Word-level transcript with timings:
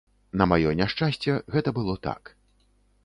На 0.41 0.47
маё 0.53 0.71
няшчасце, 0.79 1.35
гэта 1.57 1.69
было 1.79 1.93
так. 2.09 2.35